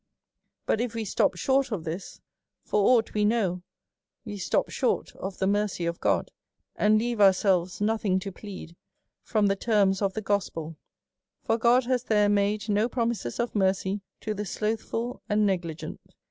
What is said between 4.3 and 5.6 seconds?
stop short of the